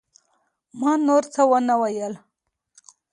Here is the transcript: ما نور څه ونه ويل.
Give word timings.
ما 0.79 0.91
نور 1.07 1.23
څه 1.33 1.41
ونه 1.51 1.75
ويل. 1.81 2.13